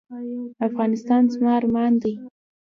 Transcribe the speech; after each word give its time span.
افغانستان 0.67 1.21
زما 1.33 1.51
ارمان 1.59 1.93
دی؟ 2.01 2.13